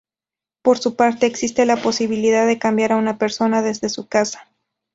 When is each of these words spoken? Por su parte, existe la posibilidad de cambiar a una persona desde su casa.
Por 0.63 0.79
su 0.79 0.95
parte, 0.95 1.27
existe 1.27 1.63
la 1.67 1.75
posibilidad 1.77 2.47
de 2.47 2.57
cambiar 2.57 2.93
a 2.93 2.97
una 2.97 3.19
persona 3.19 3.61
desde 3.61 3.87
su 3.87 4.07
casa. 4.07 4.51